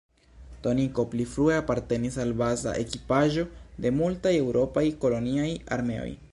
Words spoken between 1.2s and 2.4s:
frue apartenis al